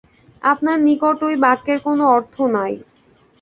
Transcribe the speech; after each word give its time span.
আপানার 0.43 0.79
নিকট 0.87 1.17
ঐ 1.23 1.31
বাক্যের 1.43 1.79
কোন 1.85 1.99
অর্থ 2.15 2.35
নাই। 2.55 2.73